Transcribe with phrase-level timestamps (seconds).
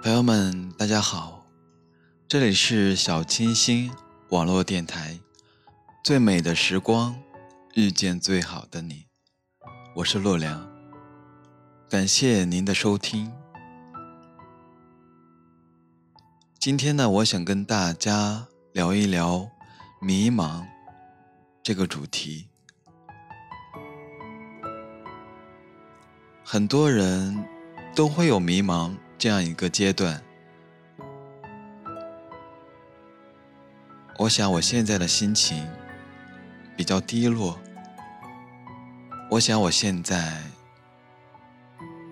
[0.00, 1.44] 朋友们，大家好，
[2.28, 3.90] 这里是小清新
[4.28, 5.18] 网络电台，
[6.04, 7.16] 最美的时光，
[7.74, 9.06] 遇见最好的你，
[9.96, 10.70] 我是洛良，
[11.90, 13.32] 感谢您的收听。
[16.60, 19.50] 今天呢，我想跟大家聊一聊
[20.00, 20.64] 迷茫
[21.60, 22.48] 这个主题。
[26.44, 27.44] 很多人
[27.96, 28.96] 都会有迷茫。
[29.18, 30.22] 这样一个阶段，
[34.16, 35.68] 我想我现在的心情
[36.76, 37.58] 比较低落。
[39.28, 40.40] 我想我现在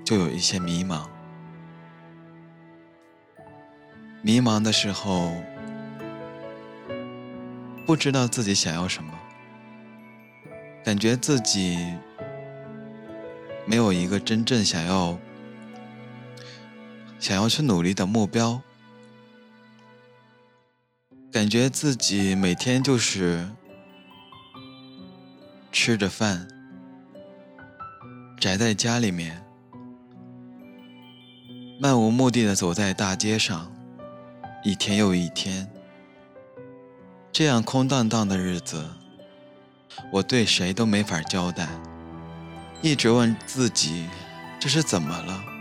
[0.05, 1.07] 就有一些迷茫，
[4.21, 5.33] 迷茫的时候
[7.87, 9.15] 不知道自己想要什么，
[10.85, 11.95] 感觉自己
[13.65, 15.17] 没有一个真正想要。
[17.19, 18.61] 想要去努力的目标，
[21.33, 23.49] 感觉自己每天就是
[25.73, 26.47] 吃着饭，
[28.39, 29.43] 宅在家里面，
[31.81, 33.73] 漫无目的的走在大街上，
[34.63, 35.69] 一天又一天，
[37.33, 38.89] 这样空荡荡的日子，
[40.13, 41.69] 我对谁都没法交代，
[42.83, 44.07] 一直问自己，
[44.61, 45.56] 这是怎么了？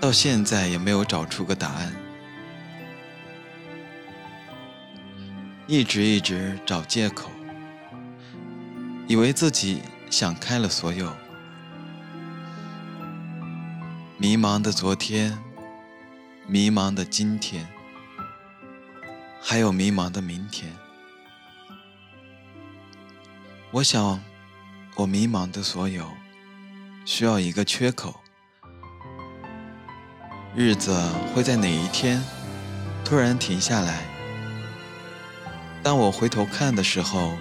[0.00, 1.94] 到现在也没有找出个答案，
[5.66, 7.30] 一直一直找借口，
[9.06, 11.14] 以为自己想开了所有，
[14.16, 15.38] 迷茫的昨天，
[16.46, 17.68] 迷茫的今天，
[19.42, 20.74] 还有迷茫的明天。
[23.70, 24.18] 我想，
[24.96, 26.10] 我迷茫的所有，
[27.04, 28.18] 需要一个缺口。
[30.56, 30.92] 日子
[31.32, 32.20] 会在哪一天
[33.04, 34.02] 突然停下来？
[35.80, 37.38] 当我回头看的时候，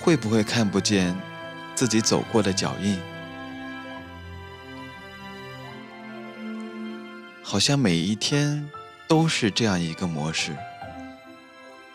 [0.00, 1.14] 会不会看不见
[1.74, 2.98] 自己走过的脚印？
[7.42, 8.70] 好像每一天
[9.08, 10.56] 都是这样一个模式，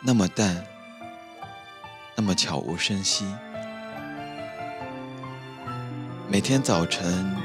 [0.01, 0.63] 那么淡，
[2.15, 3.25] 那么悄无声息。
[6.27, 7.35] 每天早晨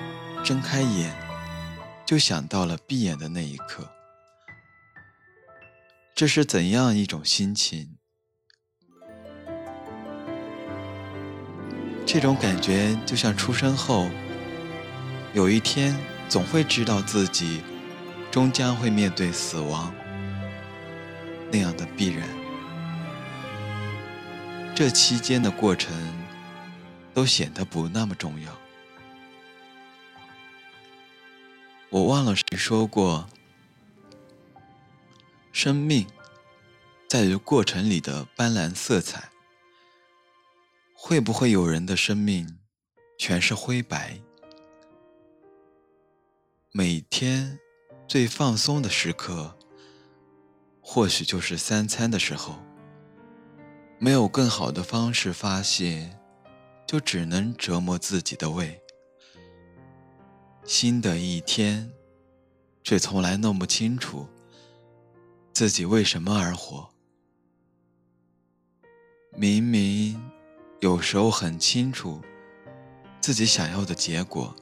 [0.42, 1.23] 睁开眼。
[2.06, 3.88] 就想到了闭眼的那一刻，
[6.14, 7.96] 这是怎样一种心情？
[12.04, 14.10] 这种感觉就像出生后，
[15.32, 15.96] 有一天
[16.28, 17.62] 总会知道自己
[18.30, 19.92] 终将会面对死亡
[21.50, 22.28] 那样的必然。
[24.74, 25.94] 这期间的过程
[27.14, 28.63] 都显得不那么重要。
[31.94, 33.28] 我忘了谁说过，
[35.52, 36.08] 生命
[37.08, 39.30] 在于过程里的斑斓色彩。
[40.92, 42.58] 会不会有人的生命
[43.16, 44.20] 全是灰白？
[46.72, 47.60] 每天
[48.08, 49.56] 最放松的时刻，
[50.80, 52.60] 或许就是三餐的时候。
[54.00, 56.18] 没有更好的方式发泄，
[56.88, 58.83] 就只能折磨自己的胃。
[60.64, 61.92] 新的一天，
[62.82, 64.26] 却从来弄不清楚
[65.52, 66.88] 自己为什么而活。
[69.36, 70.18] 明明
[70.80, 72.20] 有时候很清楚
[73.20, 74.56] 自己想要的结果，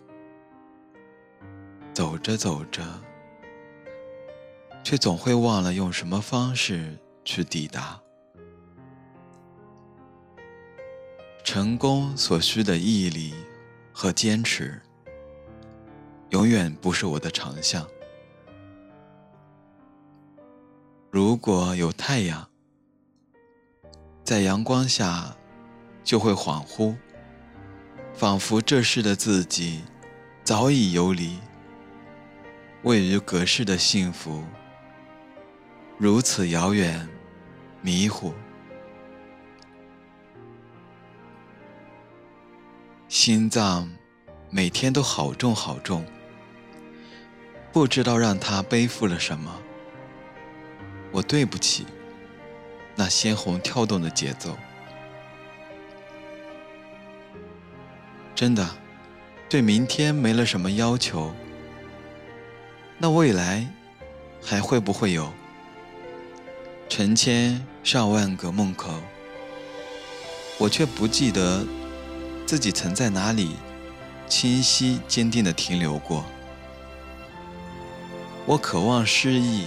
[1.95, 2.83] 走着走着，
[4.83, 8.01] 却总会忘了用什么方式去抵达。
[11.45, 13.35] 成功所需的毅力
[13.93, 14.83] 和坚持。
[16.33, 17.87] 永远不是我的长项。
[21.11, 22.49] 如果有太阳，
[24.25, 25.37] 在阳光下，
[26.03, 26.97] 就会恍惚，
[28.15, 29.83] 仿佛这世的自己
[30.43, 31.39] 早已游离。
[32.83, 34.43] 位于隔世的幸福，
[35.99, 37.07] 如此遥远，
[37.83, 38.33] 迷糊，
[43.07, 43.93] 心脏
[44.49, 46.03] 每天都好重好重。
[47.73, 49.51] 不知道让他背负了什么，
[51.11, 51.87] 我对不起
[52.95, 54.59] 那鲜红跳动的节奏。
[58.35, 58.69] 真的，
[59.49, 61.35] 对明天没了什么要求，
[62.99, 63.67] 那未来
[64.43, 65.33] 还会不会有
[66.91, 68.93] 成千上万个梦口？
[70.59, 71.65] 我却不记得
[72.45, 73.57] 自己曾在哪里
[74.29, 76.25] 清晰坚定的停留过。
[78.53, 79.67] 我渴望失忆，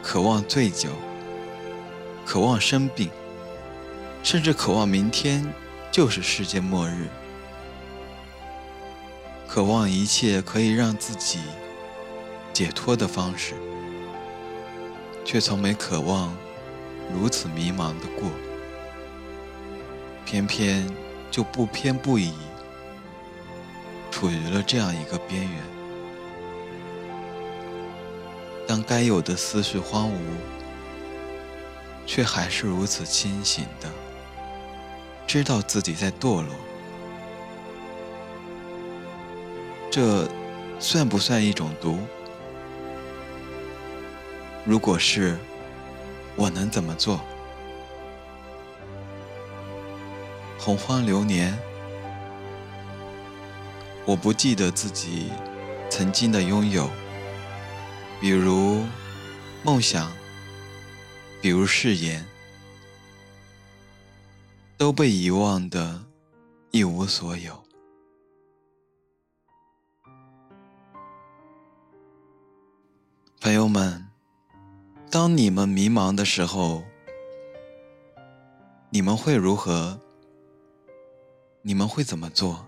[0.00, 0.88] 渴望醉酒，
[2.24, 3.10] 渴望生病，
[4.22, 5.44] 甚至渴望明天
[5.90, 7.08] 就是世界末日，
[9.48, 11.40] 渴望一切可以让自己
[12.52, 13.54] 解脱的方式，
[15.24, 16.32] 却从没渴望
[17.12, 18.30] 如此迷茫的过，
[20.24, 20.88] 偏偏
[21.32, 22.32] 就不偏不倚，
[24.12, 25.83] 处于了这样一个边缘。
[28.66, 30.18] 当该有的思绪荒芜，
[32.06, 33.88] 却还是如此清醒的，
[35.26, 36.48] 知道自己在堕落，
[39.90, 40.26] 这
[40.80, 41.98] 算不算一种毒？
[44.64, 45.36] 如果是，
[46.36, 47.20] 我能怎么做？
[50.58, 51.54] 洪荒流年，
[54.06, 55.30] 我不记得自己
[55.90, 56.88] 曾经的拥有。
[58.20, 58.84] 比如
[59.62, 60.10] 梦想，
[61.42, 62.24] 比如誓言，
[64.78, 66.02] 都被遗忘的
[66.70, 67.62] 一无所有。
[73.40, 74.06] 朋友们，
[75.10, 76.82] 当你们迷茫的时候，
[78.88, 80.00] 你们会如何？
[81.60, 82.66] 你们会怎么做？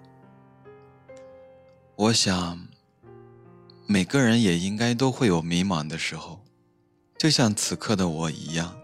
[1.94, 2.75] 我想。
[3.88, 6.40] 每个人也应该都会有迷茫的时候，
[7.16, 8.76] 就像此刻的我一样。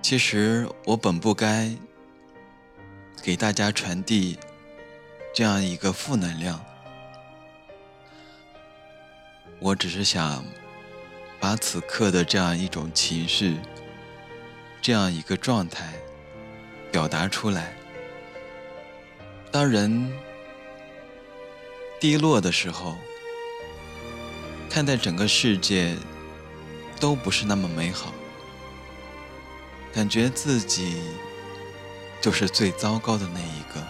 [0.00, 1.70] 其实我本不该
[3.22, 4.38] 给大家传递
[5.34, 6.64] 这样一个负能量，
[9.58, 10.42] 我只是想
[11.38, 13.58] 把此刻的这样一种情绪、
[14.80, 15.92] 这样一个状态
[16.90, 17.74] 表达出来。
[19.52, 20.10] 当人。
[22.00, 22.96] 低落的时候，
[24.70, 25.94] 看待整个世界
[26.98, 28.14] 都不是那么美好，
[29.92, 30.96] 感觉自己
[32.18, 33.86] 就是最糟糕的那一个。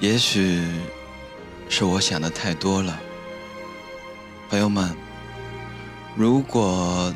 [0.00, 0.62] 也许
[1.70, 3.00] 是我想的太多了，
[4.50, 4.94] 朋友们，
[6.14, 7.14] 如果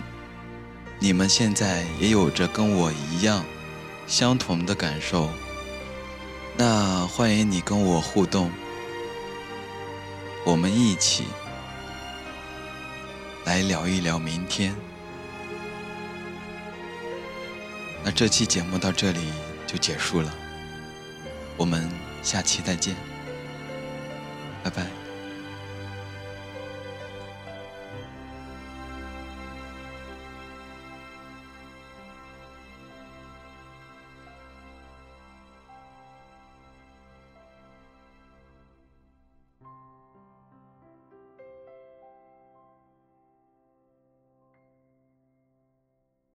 [0.99, 3.45] 你们现在也有着跟我一样
[4.07, 5.29] 相同的感受，
[6.57, 8.51] 那欢迎你跟我互动。
[10.45, 11.27] 我们一起
[13.45, 14.75] 来聊一聊明天。
[18.03, 19.21] 那这期节目到这里
[19.67, 20.35] 就结束了，
[21.57, 21.89] 我们
[22.23, 22.97] 下期再见，
[24.65, 25.00] 拜拜。